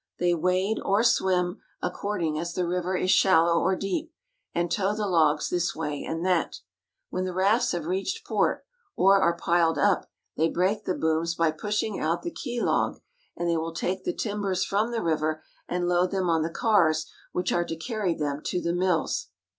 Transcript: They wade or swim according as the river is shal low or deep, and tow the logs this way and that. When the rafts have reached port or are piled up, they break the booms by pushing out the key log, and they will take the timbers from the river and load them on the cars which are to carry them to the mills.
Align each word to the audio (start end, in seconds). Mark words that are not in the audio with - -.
They 0.17 0.33
wade 0.33 0.79
or 0.83 1.03
swim 1.03 1.61
according 1.79 2.39
as 2.39 2.53
the 2.55 2.67
river 2.67 2.97
is 2.97 3.11
shal 3.11 3.45
low 3.45 3.61
or 3.61 3.75
deep, 3.75 4.11
and 4.51 4.71
tow 4.71 4.95
the 4.95 5.05
logs 5.05 5.49
this 5.49 5.75
way 5.75 6.03
and 6.03 6.25
that. 6.25 6.61
When 7.11 7.23
the 7.23 7.35
rafts 7.35 7.73
have 7.73 7.85
reached 7.85 8.25
port 8.25 8.65
or 8.95 9.21
are 9.21 9.37
piled 9.37 9.77
up, 9.77 10.09
they 10.35 10.49
break 10.49 10.85
the 10.85 10.95
booms 10.95 11.35
by 11.35 11.51
pushing 11.51 11.99
out 11.99 12.23
the 12.23 12.31
key 12.33 12.59
log, 12.59 12.99
and 13.37 13.47
they 13.47 13.57
will 13.57 13.75
take 13.75 14.03
the 14.03 14.11
timbers 14.11 14.65
from 14.65 14.89
the 14.91 15.03
river 15.03 15.43
and 15.69 15.87
load 15.87 16.09
them 16.09 16.31
on 16.31 16.41
the 16.41 16.49
cars 16.49 17.05
which 17.31 17.51
are 17.53 17.65
to 17.65 17.75
carry 17.75 18.15
them 18.15 18.41
to 18.45 18.59
the 18.59 18.73
mills. 18.73 19.27